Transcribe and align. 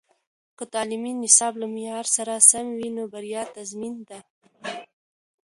که 0.57 0.63
تعلیمي 0.73 1.11
نصاب 1.23 1.53
له 1.61 1.67
معیار 1.73 2.05
سره 2.15 2.33
سم 2.49 2.65
وي، 2.77 2.89
نو 2.95 3.03
بریا 3.13 3.43
تضمین 3.55 3.95
ده. 4.09 4.19